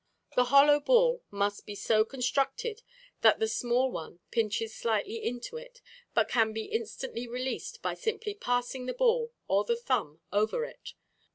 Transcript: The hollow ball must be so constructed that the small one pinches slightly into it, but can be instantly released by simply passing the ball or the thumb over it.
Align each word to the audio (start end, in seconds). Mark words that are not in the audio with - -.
The 0.35 0.45
hollow 0.45 0.79
ball 0.79 1.21
must 1.29 1.67
be 1.67 1.75
so 1.75 2.03
constructed 2.03 2.81
that 3.21 3.37
the 3.37 3.47
small 3.47 3.91
one 3.91 4.17
pinches 4.31 4.75
slightly 4.75 5.23
into 5.23 5.57
it, 5.57 5.79
but 6.15 6.27
can 6.27 6.53
be 6.53 6.65
instantly 6.65 7.27
released 7.27 7.83
by 7.83 7.93
simply 7.93 8.33
passing 8.33 8.87
the 8.87 8.95
ball 8.95 9.31
or 9.47 9.63
the 9.63 9.75
thumb 9.77 10.19
over 10.33 10.65
it. 10.65 10.95